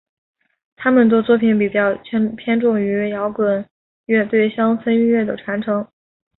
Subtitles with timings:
[0.75, 1.93] 他们的作品比较
[2.35, 3.69] 偏重于摇滚
[4.07, 5.87] 乐对乡村音乐的传承。